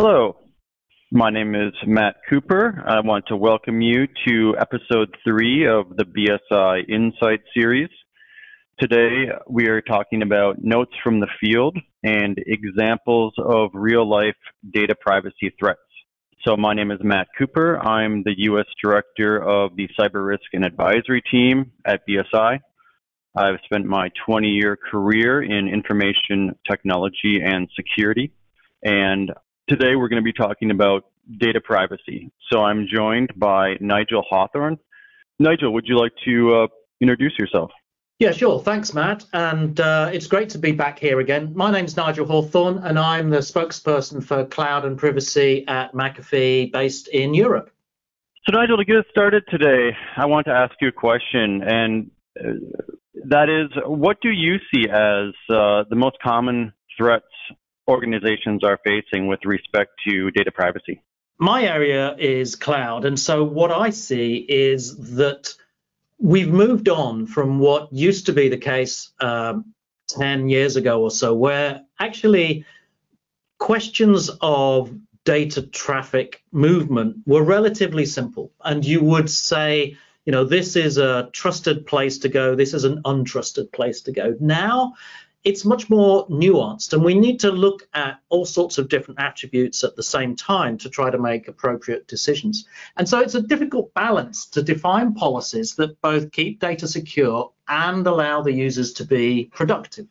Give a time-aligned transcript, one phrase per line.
[0.00, 0.36] Hello,
[1.10, 2.84] my name is Matt Cooper.
[2.86, 7.88] I want to welcome you to episode three of the BSI Insight series.
[8.78, 14.36] Today, we are talking about notes from the field and examples of real life
[14.72, 15.80] data privacy threats.
[16.46, 17.84] So, my name is Matt Cooper.
[17.84, 18.66] I'm the U.S.
[18.80, 22.60] Director of the Cyber Risk and Advisory Team at BSI.
[23.36, 28.32] I've spent my 20 year career in information technology and security.
[28.84, 29.32] And
[29.68, 31.04] today we're going to be talking about
[31.38, 32.30] data privacy.
[32.50, 34.78] So, I'm joined by Nigel Hawthorne.
[35.38, 36.66] Nigel, would you like to uh,
[37.00, 37.70] introduce yourself?
[38.18, 38.60] Yeah, sure.
[38.60, 39.24] Thanks, Matt.
[39.32, 41.52] And uh, it's great to be back here again.
[41.54, 47.06] My name's Nigel Hawthorne, and I'm the spokesperson for cloud and privacy at McAfee based
[47.08, 47.70] in Europe.
[48.44, 52.10] So, Nigel, to get us started today, I want to ask you a question, and
[52.40, 52.54] uh,
[53.26, 57.26] that is what do you see as uh, the most common threats
[57.88, 61.02] organizations are facing with respect to data privacy?
[61.38, 65.54] My area is cloud, and so what I see is that
[66.18, 69.72] we've moved on from what used to be the case um,
[70.08, 72.64] 10 years ago or so, where actually
[73.58, 74.92] questions of
[75.24, 78.50] data traffic movement were relatively simple.
[78.64, 82.84] And you would say, you know, this is a trusted place to go, this is
[82.84, 84.36] an untrusted place to go.
[84.40, 84.94] Now,
[85.48, 89.82] it's much more nuanced and we need to look at all sorts of different attributes
[89.82, 92.66] at the same time to try to make appropriate decisions.
[92.98, 98.06] And so it's a difficult balance to define policies that both keep data secure and
[98.06, 100.06] allow the users to be productive.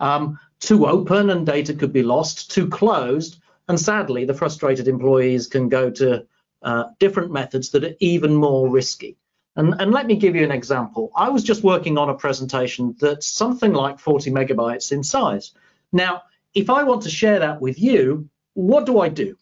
[0.00, 3.38] Um, too open and data could be lost, too closed,
[3.68, 6.26] and sadly, the frustrated employees can go to
[6.60, 9.16] uh, different methods that are even more risky.
[9.56, 11.12] And, and, let me give you an example.
[11.14, 15.52] I was just working on a presentation that's something like 40 megabytes in size.
[15.92, 16.22] Now,
[16.54, 19.36] if I want to share that with you, what do I do?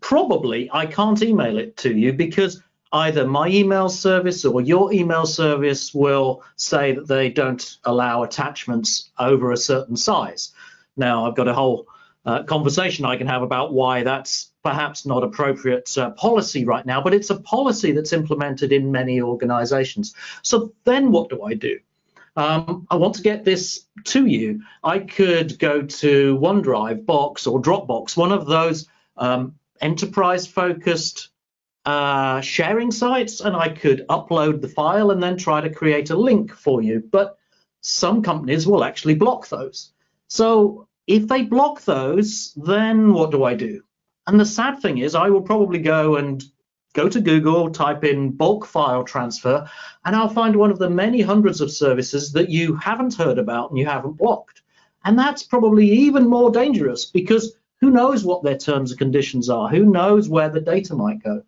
[0.00, 2.62] Probably I can't email it to you because
[2.92, 9.10] either my email service or your email service will say that they don't allow attachments
[9.18, 10.52] over a certain size.
[10.96, 11.86] Now, I've got a whole
[12.24, 17.00] uh, conversation I can have about why that's perhaps not appropriate uh, policy right now,
[17.00, 20.14] but it's a policy that's implemented in many organizations.
[20.42, 21.78] So then what do I do?
[22.36, 24.62] Um, I want to get this to you.
[24.84, 31.30] I could go to OneDrive, Box, or Dropbox, one of those um, enterprise focused
[31.84, 36.16] uh, sharing sites, and I could upload the file and then try to create a
[36.16, 37.02] link for you.
[37.10, 37.38] But
[37.80, 39.92] some companies will actually block those.
[40.28, 43.82] So if they block those, then what do I do?
[44.28, 46.44] And the sad thing is, I will probably go and
[46.92, 49.66] go to Google, type in bulk file transfer,
[50.04, 53.70] and I'll find one of the many hundreds of services that you haven't heard about
[53.70, 54.60] and you haven't blocked.
[55.06, 59.66] And that's probably even more dangerous because who knows what their terms and conditions are?
[59.70, 61.42] Who knows where the data might go?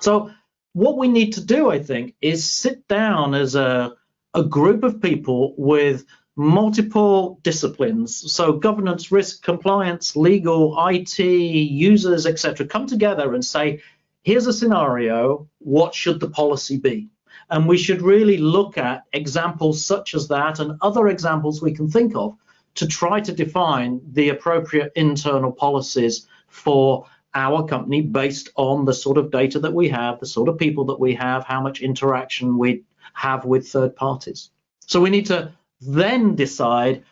[0.00, 0.32] So,
[0.72, 3.92] what we need to do, I think, is sit down as a,
[4.34, 6.04] a group of people with
[6.36, 13.82] multiple disciplines, so governance, risk, compliance, legal, IT, users, etc., come together and say,
[14.22, 17.08] here's a scenario, what should the policy be?
[17.50, 21.90] And we should really look at examples such as that and other examples we can
[21.90, 22.34] think of
[22.76, 29.18] to try to define the appropriate internal policies for our company based on the sort
[29.18, 32.56] of data that we have, the sort of people that we have, how much interaction
[32.56, 32.82] we
[33.14, 34.50] have with third parties.
[34.86, 35.52] So we need to
[35.86, 37.04] then decide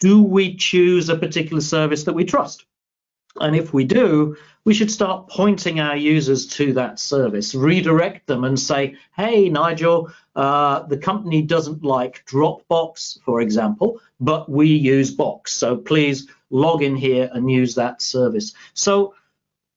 [0.00, 2.64] do we choose a particular service that we trust?
[3.40, 8.44] And if we do, we should start pointing our users to that service, redirect them
[8.44, 15.10] and say, hey, Nigel, uh, the company doesn't like Dropbox, for example, but we use
[15.10, 15.52] Box.
[15.52, 18.54] So please log in here and use that service.
[18.74, 19.14] So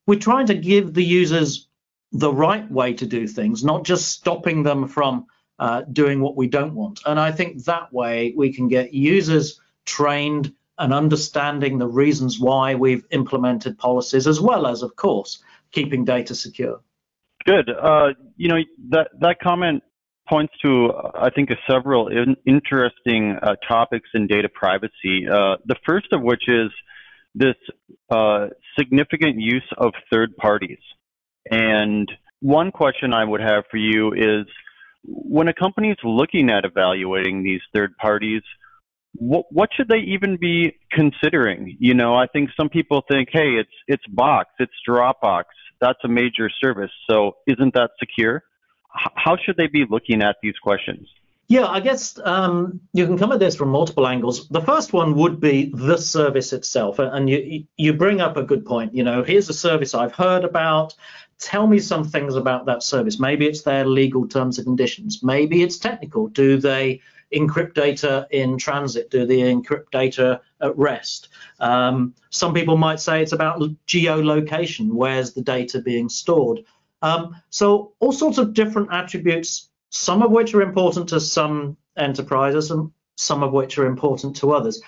[0.05, 1.67] we're trying to give the users
[2.11, 5.27] the right way to do things, not just stopping them from
[5.59, 7.01] uh, doing what we don't want.
[7.05, 12.75] And I think that way we can get users trained and understanding the reasons why
[12.75, 15.41] we've implemented policies, as well as, of course,
[15.71, 16.81] keeping data secure.
[17.45, 17.69] Good.
[17.69, 18.59] Uh, you know
[18.89, 19.83] that that comment
[20.27, 25.27] points to, I think, several in interesting uh, topics in data privacy.
[25.31, 26.71] Uh, the first of which is
[27.35, 27.55] this
[28.09, 28.47] uh,
[28.77, 30.79] significant use of third parties.
[31.51, 32.11] And
[32.41, 34.47] one question I would have for you is
[35.07, 38.41] when a company is looking at evaluating these third parties,
[39.13, 41.77] what, what should they even be considering?
[41.79, 45.45] You know, I think some people think, hey, it's it's Box, it's Dropbox,
[45.79, 48.43] that's a major service, so isn't that secure?
[48.97, 51.07] H- how should they be looking at these questions?
[51.47, 54.49] Yeah, I guess um, you can come at this from multiple angles.
[54.49, 58.65] The first one would be the service itself, and you you bring up a good
[58.65, 58.95] point.
[58.95, 60.95] You know, here's a service I've heard about.
[61.39, 63.19] Tell me some things about that service.
[63.19, 65.21] Maybe it's their legal terms and conditions.
[65.21, 66.27] Maybe it's technical.
[66.27, 67.01] Do they
[67.33, 69.09] encrypt data in transit?
[69.11, 71.29] Do they encrypt data at rest?
[71.59, 74.91] Um, some people might say it's about geolocation.
[74.93, 76.63] Where's the data being stored?
[77.01, 82.69] Um, so all sorts of different attributes some of which are important to some enterprises
[82.69, 84.81] and some of which are important to others.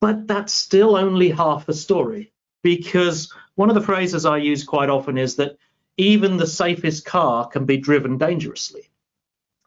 [0.00, 4.90] But that's still only half the story because one of the phrases I use quite
[4.90, 5.56] often is that
[5.96, 8.90] even the safest car can be driven dangerously.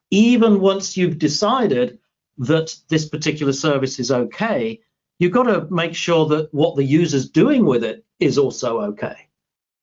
[0.10, 2.00] Even once you've decided
[2.38, 4.82] that this particular service is okay,
[5.20, 9.28] you've got to make sure that what the user's doing with it is also okay.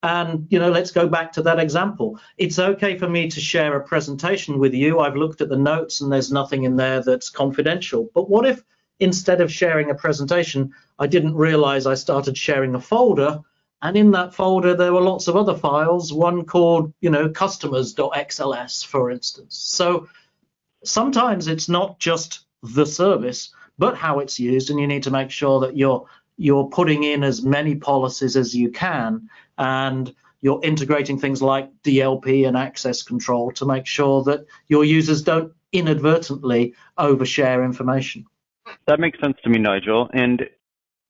[0.03, 2.19] And, you know, let's go back to that example.
[2.39, 4.99] It's okay for me to share a presentation with you.
[4.99, 8.11] I've looked at the notes and there's nothing in there that's confidential.
[8.15, 8.65] But what if
[9.00, 13.41] instead of sharing a presentation, I didn't realize I started sharing a folder
[13.82, 18.85] and in that folder there were lots of other files, one called, you know, customers.xls,
[18.85, 19.56] for instance.
[19.56, 20.08] So
[20.85, 25.31] sometimes it's not just the service, but how it's used, and you need to make
[25.31, 26.06] sure that you're
[26.37, 32.49] you're putting in as many policies as you can and you're integrating things like DLP
[32.49, 38.25] and access control to make sure that your users don't inadvertently overshare information.
[38.87, 40.09] That makes sense to me, Nigel.
[40.13, 40.49] And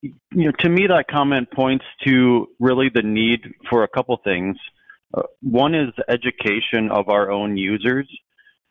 [0.03, 4.57] you know, to me, that comment points to really the need for a couple things.
[5.13, 8.09] Uh, one is education of our own users,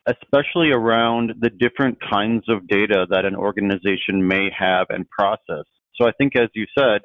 [0.08, 5.66] especially around the different kinds of data that an organization may have and process.
[5.96, 7.02] So I think, as you said,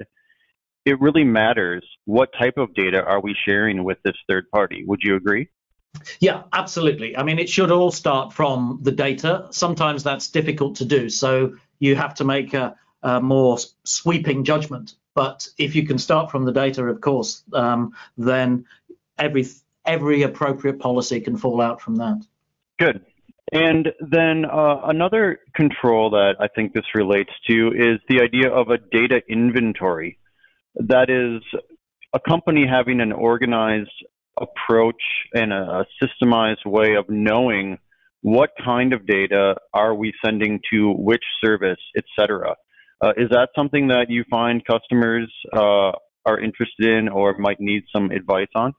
[0.85, 4.85] it really matters what type of data are we sharing with this third party.
[4.87, 5.49] Would you agree?
[6.19, 7.17] Yeah, absolutely.
[7.17, 9.47] I mean, it should all start from the data.
[9.51, 14.95] Sometimes that's difficult to do, so you have to make a, a more sweeping judgment.
[15.13, 18.65] But if you can start from the data, of course, um, then
[19.17, 19.45] every
[19.85, 22.25] every appropriate policy can fall out from that.
[22.79, 23.05] Good.
[23.51, 28.69] And then uh, another control that I think this relates to is the idea of
[28.69, 30.17] a data inventory.
[30.75, 31.43] That is
[32.13, 33.91] a company having an organized
[34.37, 35.01] approach
[35.33, 37.77] and a, systemized way of knowing
[38.25, 42.55] what kind of data are we sending to which service, etc.
[42.99, 45.91] Uh, is that something that you find customers uh,
[46.25, 48.73] are interested in or might need some advice on?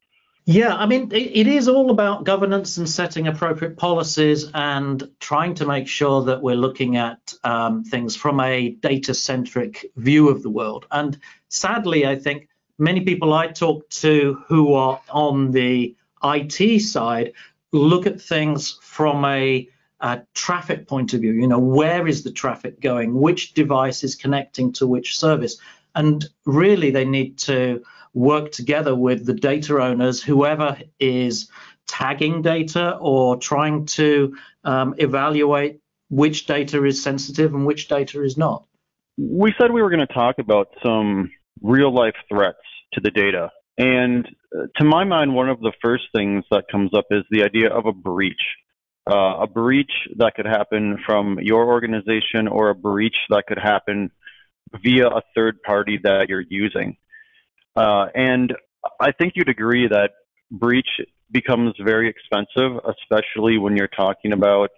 [0.47, 5.55] Yeah, I mean, it, it is all about governance and setting appropriate policies and trying
[5.55, 10.43] to make sure that we're looking at um, things from a data centric view of
[10.43, 10.87] the world.
[10.91, 11.17] And
[11.51, 12.49] sadly, I think
[12.81, 15.95] many people I talk to who are on the
[16.25, 17.33] IT side
[17.73, 19.69] look at things from a,
[20.01, 21.33] a traffic point of view.
[21.33, 23.15] You know, where is the traffic going?
[23.15, 25.59] Which device is connecting to which service?
[25.95, 27.83] And really, they need to
[28.15, 31.51] work together with the data owners, whoever is
[31.87, 38.37] tagging data or trying to um, evaluate which data is sensitive and which data is
[38.37, 38.67] not.
[39.19, 41.31] We said we were going to talk about some
[41.63, 42.59] real life threats
[42.93, 43.51] to the data.
[43.79, 44.27] And
[44.57, 47.71] uh, to my mind, one of the first things that comes up is the idea
[47.71, 48.41] of a breach.
[49.09, 54.11] Uh, a breach that could happen from your organization or a breach that could happen
[54.83, 56.97] via a third party that you're using.
[57.77, 58.55] Uh, and
[59.01, 60.11] I think you'd agree that
[60.51, 60.89] breach
[61.31, 64.71] becomes very expensive, especially when you're talking about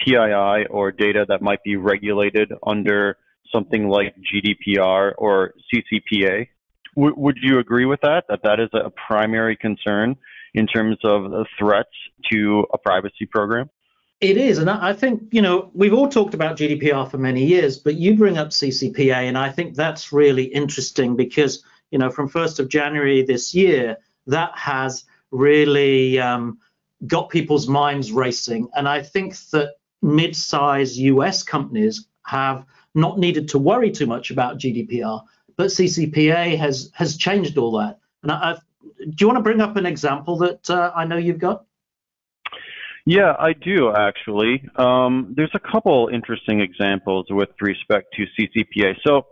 [0.00, 3.16] PII or data that might be regulated under
[3.52, 6.48] something like GDPR or CCPA.
[6.96, 8.24] W- would you agree with that?
[8.28, 10.16] That that is a primary concern
[10.54, 11.90] in terms of the threats
[12.32, 13.70] to a privacy program?
[14.20, 17.78] It is, and I think you know we've all talked about GDPR for many years,
[17.78, 22.28] but you bring up CCPA, and I think that's really interesting because you know, from
[22.28, 26.58] 1st of January this year, that has really um,
[27.06, 28.68] got people's minds racing.
[28.74, 34.58] And I think that mid-sized US companies have not needed to worry too much about
[34.58, 35.22] GDPR,
[35.60, 37.98] but CCPA has has changed all that.
[38.22, 38.54] And I, I,
[38.98, 41.66] do you want to bring up an example that uh, I know you've got?
[43.04, 44.66] Yeah, I do actually.
[44.76, 48.94] Um, there's a couple interesting examples with respect to CCPA.
[49.06, 49.26] So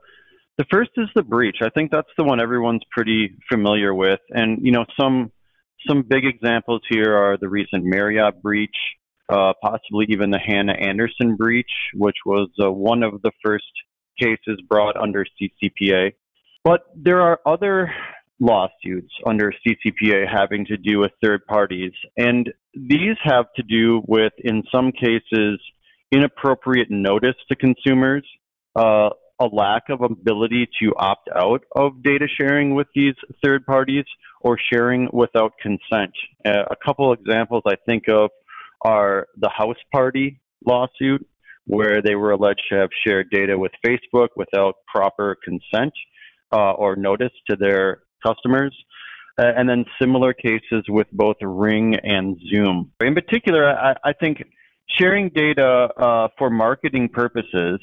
[0.58, 1.62] the first is the breach.
[1.62, 4.20] I think that's the one everyone's pretty familiar with.
[4.28, 5.32] And, you know, some
[5.88, 8.76] some big examples here are the recent Marriott breach,
[9.30, 13.72] uh, possibly even the Hanna Andersson breach, which was uh, one of the first
[14.18, 16.12] cases brought under CCPA.
[16.64, 17.92] But there are other
[18.40, 24.32] lawsuits under CCPA having to do with third parties, and these have to do with,
[24.38, 25.60] in some cases,
[26.12, 28.24] inappropriate notice to consumers,
[28.76, 29.10] uh,
[29.40, 34.04] a lack of ability to opt out of data sharing with these third parties,
[34.40, 36.12] or sharing without consent.
[36.44, 38.30] Uh, a couple examples I think of
[38.82, 41.26] are the House Party lawsuit,
[41.68, 45.92] where they were alleged to have shared data with Facebook without proper consent
[46.52, 48.74] uh, or notice to their customers.
[49.38, 52.90] Uh, and then similar cases with both Ring and Zoom.
[53.00, 54.42] In particular, I, I think
[54.98, 57.78] sharing data uh, for marketing purposes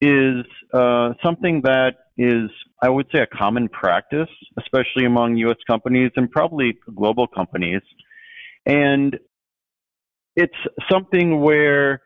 [0.00, 2.50] is uh, something that is,
[2.82, 5.58] I would say, a common practice, especially among U.S.
[5.68, 7.82] companies and probably global companies.
[8.66, 9.16] And
[10.34, 10.56] it's
[10.90, 12.00] something where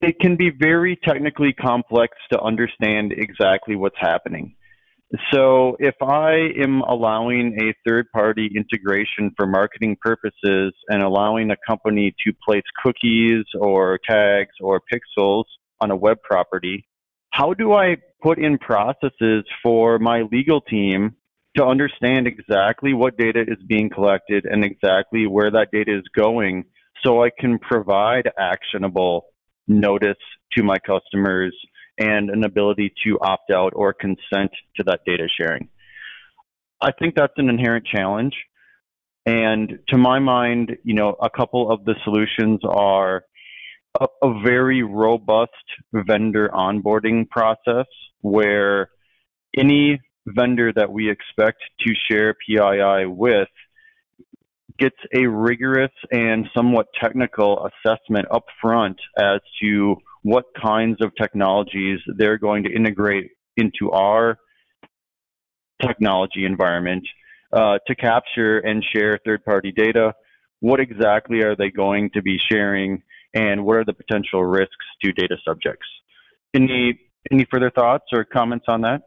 [0.00, 4.54] it can be very technically complex to understand exactly what's happening.
[5.32, 11.56] So if I am allowing a third party integration for marketing purposes and allowing a
[11.66, 15.44] company to place cookies or tags or pixels
[15.80, 16.86] on a web property,
[17.30, 21.14] how do I put in processes for my legal team
[21.56, 26.64] to understand exactly what data is being collected and exactly where that data is going
[27.04, 29.26] so I can provide actionable
[29.68, 30.16] notice
[30.52, 31.56] to my customers
[31.98, 35.68] and an ability to opt out or consent to that data sharing.
[36.80, 38.34] I think that's an inherent challenge.
[39.24, 43.24] And to my mind, you know, a couple of the solutions are
[44.00, 45.50] a, a very robust
[45.92, 47.86] vendor onboarding process
[48.20, 48.90] where
[49.56, 53.48] any vendor that we expect to share PII with
[54.78, 62.00] gets a rigorous and somewhat technical assessment up front as to what kinds of technologies
[62.16, 64.38] they're going to integrate into our
[65.80, 67.06] technology environment
[67.52, 70.14] uh, to capture and share third party data.
[70.60, 73.02] What exactly are they going to be sharing,
[73.34, 75.86] and what are the potential risks to data subjects?
[76.54, 76.98] Any,
[77.30, 79.02] any further thoughts or comments on that?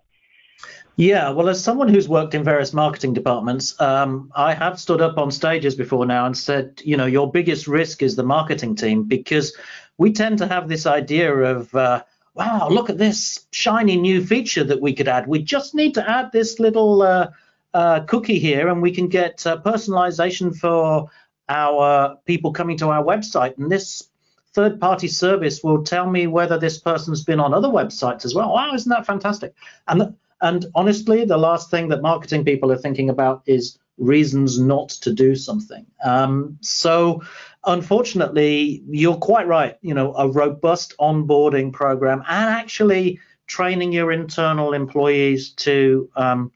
[1.00, 5.18] Yeah, well, as someone who's worked in various marketing departments, um, I have stood up
[5.18, 9.04] on stages before now and said, you know, your biggest risk is the marketing team
[9.04, 9.56] because
[9.98, 14.66] we tend to have this idea of, uh, wow, look at this shiny new feature
[14.66, 15.26] that we could add.
[15.26, 17.30] We just need to add this little uh,
[17.74, 21.10] uh, cookie here and we can get uh, personalization for
[21.48, 23.58] our people coming to our website.
[23.58, 24.10] And this
[24.54, 28.54] third party service will tell me whether this person's been on other websites as well.
[28.54, 29.54] Wow, isn't that fantastic?
[29.88, 34.90] And and honestly, the last thing that marketing people are thinking about is reasons not
[34.90, 35.86] to do something.
[36.04, 37.22] Um, so,
[37.66, 39.78] unfortunately, you're quite right.
[39.82, 46.52] You know, a robust onboarding program and actually training your internal employees to um,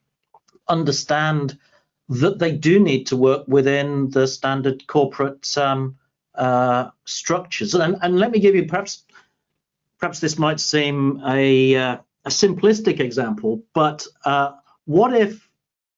[0.67, 1.57] understand
[2.09, 5.97] that they do need to work within the standard corporate um,
[6.35, 7.73] uh, structures.
[7.73, 9.03] And, and, let me give you perhaps
[9.99, 14.51] perhaps this might seem a uh, a simplistic example, but uh,
[14.85, 15.49] what if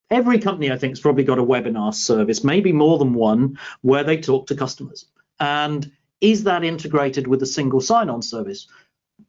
[0.10, 4.04] every company I think has probably got a webinar service, maybe more than one, where
[4.04, 5.06] they talk to customers?
[5.40, 5.92] And
[6.22, 8.68] is that integrated with a single sign-on service?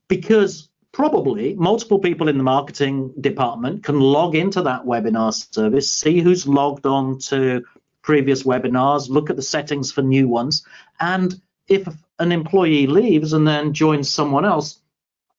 [0.09, 6.21] Because probably multiple people in the marketing department can log into that webinar service, see
[6.21, 7.63] who's logged on to
[8.03, 10.65] previous webinars, look at the settings for new ones,
[11.01, 11.87] and if
[12.19, 14.81] an employee leaves and then joins someone else,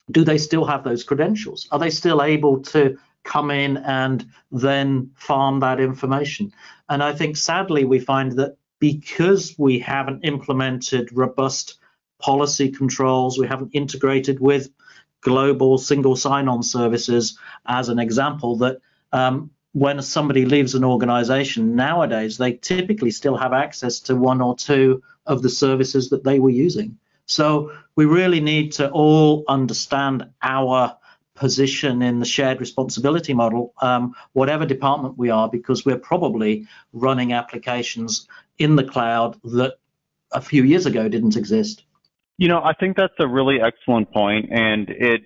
[0.10, 1.68] do they still have those credentials?
[1.72, 6.54] Are they still able to come in and then farm that information?
[6.90, 11.80] And I think sadly we find that because we haven't implemented robust
[12.20, 14.70] policy controls, we haven't integrated with
[15.22, 18.80] global single sign-on services as an example that
[19.12, 24.56] um, when somebody leaves an organization nowadays, they typically still have access to one or
[24.56, 26.98] two of the services that they were using.
[27.28, 30.98] So we really need to all understand our
[31.36, 37.34] position in the shared responsibility model, um, whatever department we are, because we're probably running
[37.34, 39.76] applications in the cloud that
[40.32, 41.84] a few years ago didn't exist.
[42.38, 45.22] You know, I think that's a really excellent point, and it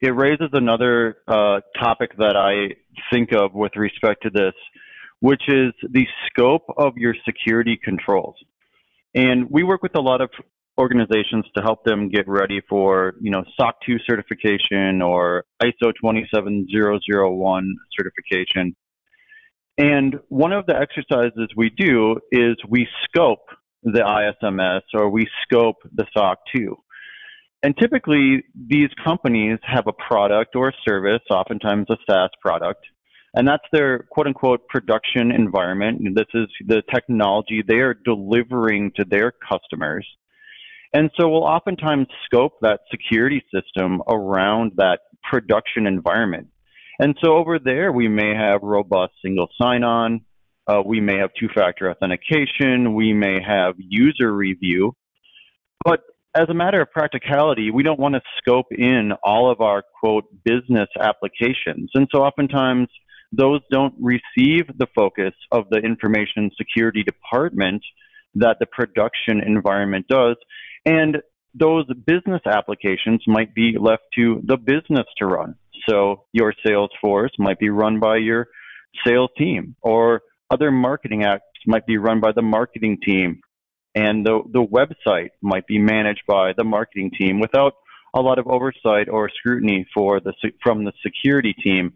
[0.00, 2.74] it raises another uh, topic that I
[3.12, 4.54] think of with respect to this,
[5.20, 8.36] which is the scope of your security controls.
[9.14, 10.30] And we work with a lot of
[10.78, 17.76] organizations to help them get ready for, you know, SOC 2 certification or ISO 27001
[17.98, 18.74] certification.
[19.78, 23.46] And one of the exercises we do is we scope
[23.82, 26.76] the ISMS or we scope the SOC 2.
[27.62, 32.86] And typically, these companies have a product or a service, oftentimes a SaaS product,
[33.34, 36.00] and that's their quote unquote production environment.
[36.14, 40.06] This is the technology they are delivering to their customers.
[40.92, 46.48] And so we'll oftentimes scope that security system around that production environment.
[46.98, 50.22] And so over there, we may have robust single sign on,
[50.66, 54.94] uh, we may have two factor authentication, we may have user review.
[55.84, 56.00] But
[56.34, 60.24] as a matter of practicality, we don't want to scope in all of our quote
[60.44, 61.90] business applications.
[61.94, 62.88] And so oftentimes
[63.32, 67.82] those don't receive the focus of the information security department
[68.34, 70.36] that the production environment does.
[70.84, 71.18] And
[71.54, 75.56] those business applications might be left to the business to run.
[75.88, 78.48] So your sales force might be run by your
[79.06, 83.40] sales team or other marketing acts might be run by the marketing team
[83.94, 87.74] and the, the website might be managed by the marketing team without
[88.14, 90.32] a lot of oversight or scrutiny for the,
[90.62, 91.94] from the security team.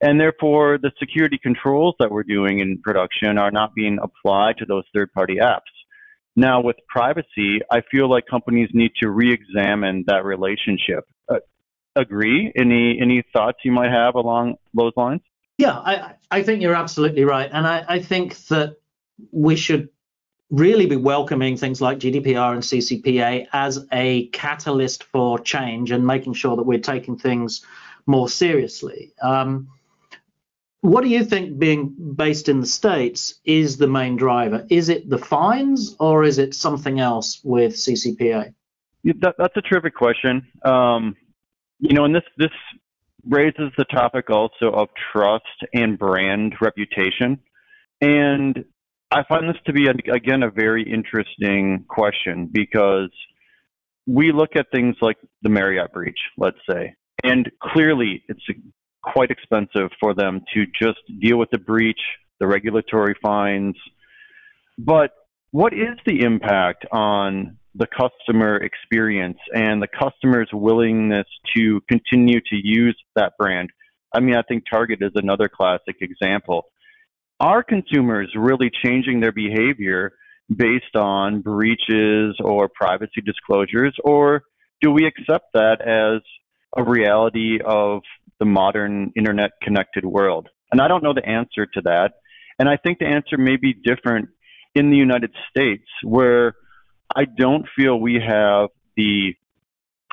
[0.00, 4.66] And therefore, the security controls that we're doing in production are not being applied to
[4.66, 5.60] those third party apps.
[6.36, 11.04] Now, with privacy, I feel like companies need to re examine that relationship.
[11.30, 11.36] Uh,
[11.94, 12.52] agree?
[12.54, 15.22] Any, any thoughts you might have along those lines?
[15.56, 17.48] Yeah, I, I think you're absolutely right.
[17.50, 18.76] And I, I think that
[19.32, 19.88] we should
[20.50, 26.34] really be welcoming things like GDPR and CCPA as a catalyst for change and making
[26.34, 27.64] sure that we're taking things
[28.06, 29.12] more seriously.
[29.20, 29.68] Um,
[30.80, 34.66] what do you think, being based in the States, is the main driver?
[34.70, 38.54] Is it the fines or is it something else with CCPA?
[39.04, 40.46] That, that's a terrific question.
[40.64, 41.16] Um,
[41.78, 42.50] you know, and this, this
[43.28, 47.38] raises the topic also of trust and brand reputation.
[48.00, 48.64] And
[49.10, 53.10] I find this to be, again, a very interesting question because
[54.06, 58.42] we look at things like the Marriott breach, let's say, and clearly it's
[59.06, 62.00] quite expensive for them to just deal with the breach,
[62.40, 63.76] the regulatory fines.
[64.78, 65.12] But
[65.52, 72.56] what is the impact on the customer experience and the customer's willingness to continue to
[72.56, 73.70] use that brand?
[74.12, 76.66] I mean, I think Target is another classic example
[77.38, 80.12] are consumers really changing their behavior
[80.54, 84.42] based on breaches or privacy disclosures, or
[84.80, 86.22] do we accept that as
[86.76, 88.02] a reality of
[88.38, 90.48] the modern internet connected world?
[90.72, 92.12] And I don't know the answer to that.
[92.58, 94.28] And I think the answer may be different
[94.74, 96.54] in the United States, where
[97.14, 99.34] I don't feel we have the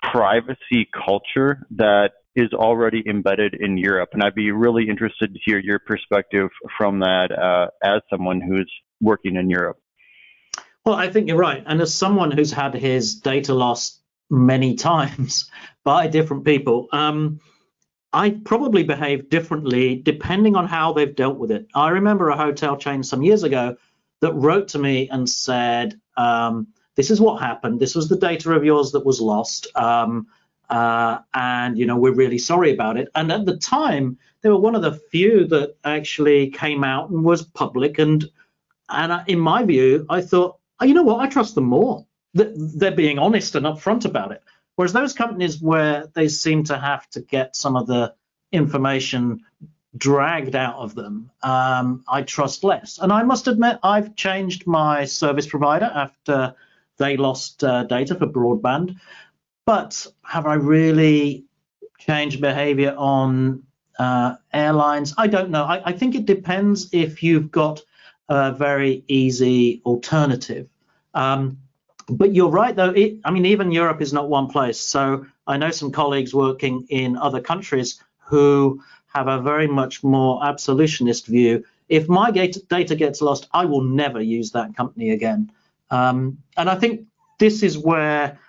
[0.01, 4.09] privacy culture that is already embedded in Europe.
[4.13, 8.71] And I'd be really interested to hear your perspective from that uh, as someone who's
[9.01, 9.77] working in Europe.
[10.85, 11.63] Well, I think you're right.
[11.65, 15.49] And as someone who's had his data lost many times
[15.83, 17.39] by different people, um,
[18.13, 21.67] I probably behave differently depending on how they've dealt with it.
[21.73, 23.75] I remember a hotel chain some years ago
[24.21, 27.79] that wrote to me and said, um, This is what happened.
[27.79, 29.67] This was the data of yours that was lost.
[29.75, 30.27] Um,
[30.69, 33.09] uh, and you know we're really sorry about it.
[33.15, 37.23] And at the time, they were one of the few that actually came out and
[37.23, 37.99] was public.
[37.99, 38.25] And
[38.89, 42.05] and in my view, I thought, oh, you know what, I trust them more.
[42.33, 44.41] They're being honest and upfront about it.
[44.75, 48.13] Whereas those companies where they seem to have to get some of the
[48.51, 49.41] information
[49.95, 52.97] dragged out of them, um, I trust less.
[52.97, 56.55] And I must admit, I've changed my service provider after
[56.97, 58.95] they lost uh, data for broadband.
[59.65, 61.45] But have I really
[61.99, 63.63] changed behavior on
[63.97, 65.13] uh, airlines?
[65.17, 65.63] I don't know.
[65.63, 67.81] I, I, think it depends if you've got
[68.27, 70.67] a very easy alternative.
[71.13, 71.59] Um,
[72.07, 72.89] but you're right, though.
[72.89, 74.79] It, I mean, even Europe is not one place.
[74.79, 80.43] So I know some colleagues working in other countries who have a very much more
[80.43, 81.63] absolutionist view.
[81.89, 85.51] If my data gets lost, I will never use that company again.
[85.91, 87.05] Um, and I think
[87.39, 88.39] this is where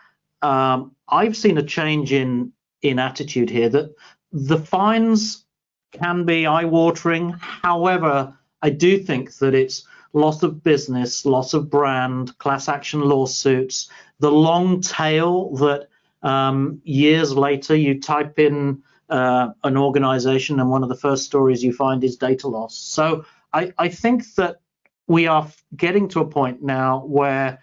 [0.41, 3.95] um, I've seen a change in in attitude here that
[4.33, 5.45] the fines
[5.93, 7.31] can be eye-watering.
[7.31, 13.91] However, I do think that it's loss of business, loss of brand, class action lawsuits,
[14.21, 15.89] the long tail that
[16.23, 21.63] um, years later you type in uh, an organization and one of the first stories
[21.63, 22.77] you find is data loss.
[22.77, 24.61] So I, I think that
[25.07, 25.47] we are
[25.77, 27.59] getting to a point now where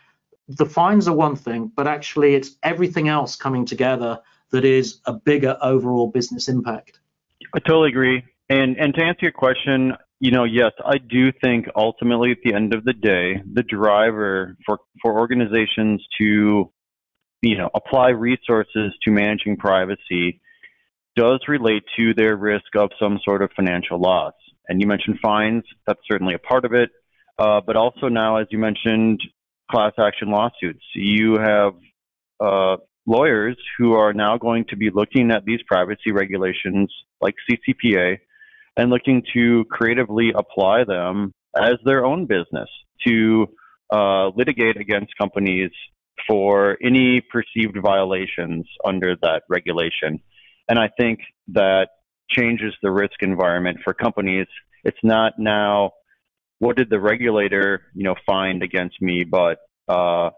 [0.47, 4.19] the fines are one thing, but actually it's everything else coming together
[4.51, 6.99] that is a bigger overall business impact.
[7.55, 8.23] I totally agree.
[8.49, 12.53] And and to answer your question, you know, yes, I do think ultimately at the
[12.53, 16.71] end of the day, the driver for for organizations to
[17.41, 20.39] you know apply resources to managing privacy
[21.15, 24.33] does relate to their risk of some sort of financial loss.
[24.69, 26.91] And you mentioned fines, that's certainly a part of it.
[27.39, 29.19] Uh, but also now, as you mentioned,
[29.71, 30.85] class action lawsuits.
[30.93, 31.73] You have
[32.39, 38.19] uh, lawyers who are now going to be looking at these privacy regulations like CCPA
[38.77, 42.69] and looking to creatively apply them as their own business
[43.05, 43.47] to
[43.91, 45.71] uh, litigate against companies
[46.27, 50.21] for any perceived violations under that regulation.
[50.69, 51.89] And I think that
[52.29, 54.47] changes the risk environment for companies.
[54.83, 55.91] It's not now
[56.59, 59.57] what did the regulator, you know, find against me, but
[59.87, 60.29] uh,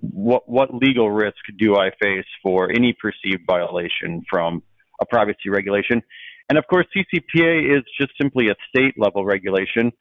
[0.00, 4.62] what what legal risk do I face for any perceived violation from
[5.00, 6.02] a privacy regulation?
[6.48, 9.92] And of course, CCPA is just simply a state level regulation.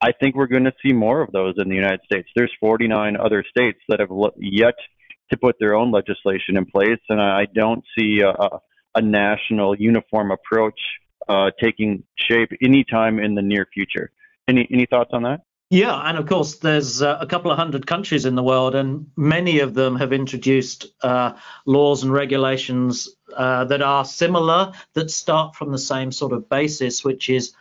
[0.00, 2.28] I think we're going to see more of those in the United States.
[2.34, 4.74] There's 49 other states that have yet
[5.30, 8.60] to put their own legislation in place, and I don't see a,
[8.94, 10.78] a national uniform approach
[11.28, 14.10] uh, taking shape anytime in the near future.
[14.48, 15.40] Any any thoughts on that?
[15.68, 19.10] Yeah, and of course, there's uh, a couple of hundred countries in the world, and
[19.16, 21.32] many of them have introduced uh,
[21.64, 27.04] laws and regulations uh, that are similar, that start from the same sort of basis,
[27.04, 27.52] which is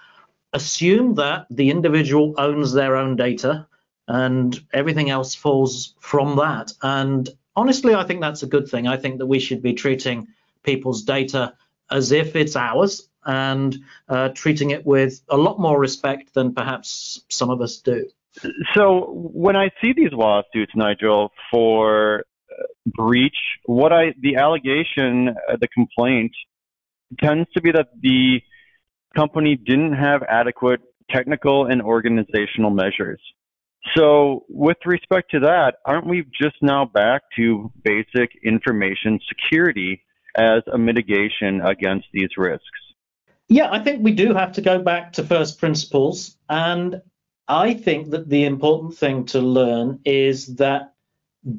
[0.54, 3.68] assume that the individual owns their own data
[4.08, 6.72] and everything else falls from that.
[6.84, 8.88] And honestly, I think that's a good thing.
[8.88, 10.28] I think that we should be treating
[10.63, 11.56] people's data
[11.89, 17.21] as if it's ours and uh, treating it with a lot more respect than perhaps
[17.29, 18.07] some of us do.
[18.73, 25.55] So when I see these lawsuits, Nigel, for uh, breach, what I the allegation, uh,
[25.59, 26.33] the complaint
[27.21, 28.41] tends to be that the
[29.15, 33.21] company didn't have adequate technical and organizational measures.
[33.95, 40.03] So, with respect to that, aren't we just now back to basic information security
[40.35, 42.65] as a mitigation against these risks?
[43.47, 46.36] Yeah, I think we do have to go back to first principles.
[46.49, 47.01] And
[47.47, 50.93] I think that the important thing to learn is that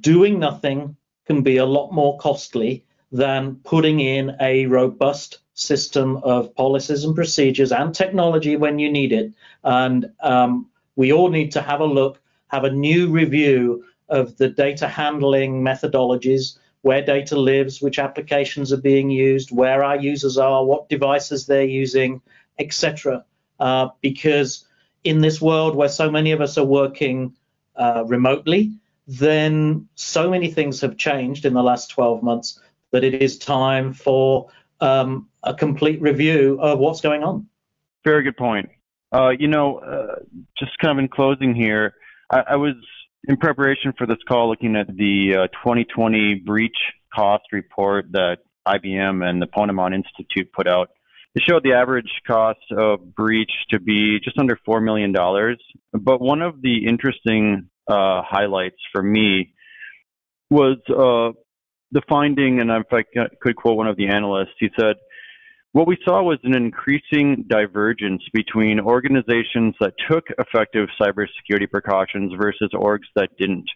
[0.00, 0.96] doing nothing
[1.26, 7.14] can be a lot more costly than putting in a robust system of policies and
[7.14, 9.32] procedures and technology when you need it.
[9.62, 14.48] And um, we all need to have a look, have a new review of the
[14.48, 20.64] data handling methodologies where data lives, which applications are being used, where our users are,
[20.64, 22.22] what devices they're using,
[22.60, 23.24] etc.
[23.58, 24.68] Uh, because
[25.02, 27.34] in this world where so many of us are working
[27.74, 28.70] uh, remotely,
[29.08, 32.60] then so many things have changed in the last 12 months
[32.92, 34.48] that it is time for
[34.80, 37.48] um, a complete review of what's going on.
[38.04, 38.70] Very good point.
[39.12, 40.20] Uh, you know, uh,
[40.56, 41.94] just kind of in closing here,
[42.30, 42.76] I, I was
[43.26, 46.76] in preparation for this call, looking at the uh, 2020 breach
[47.14, 50.90] cost report that IBM and the Ponemon Institute put out,
[51.34, 55.12] it showed the average cost of breach to be just under $4 million.
[55.92, 59.54] But one of the interesting uh, highlights for me
[60.48, 61.38] was uh,
[61.92, 63.02] the finding, and if I
[63.40, 64.96] could quote one of the analysts, he said,
[65.76, 72.70] what we saw was an increasing divergence between organizations that took effective cybersecurity precautions versus
[72.72, 73.68] orgs that didn't.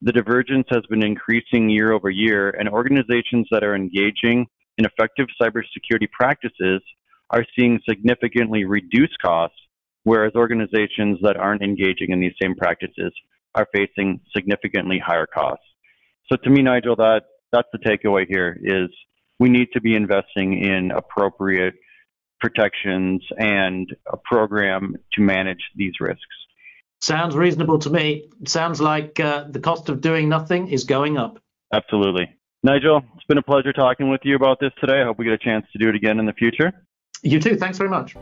[0.00, 4.46] The divergence has been increasing year over year, and organizations that are engaging
[4.78, 6.80] in effective cybersecurity practices
[7.28, 9.58] are seeing significantly reduced costs,
[10.04, 13.12] whereas organizations that aren't engaging in these same practices
[13.54, 15.66] are facing significantly higher costs.
[16.32, 18.88] So to me, Nigel, that that's the takeaway here is
[19.38, 21.74] we need to be investing in appropriate
[22.40, 26.22] protections and a program to manage these risks.
[27.00, 28.30] Sounds reasonable to me.
[28.46, 31.38] Sounds like uh, the cost of doing nothing is going up.
[31.72, 32.34] Absolutely.
[32.62, 35.02] Nigel, it's been a pleasure talking with you about this today.
[35.02, 36.72] I hope we get a chance to do it again in the future.
[37.22, 37.56] You too.
[37.56, 38.16] Thanks very much.